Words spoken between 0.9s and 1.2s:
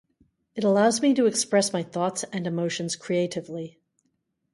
me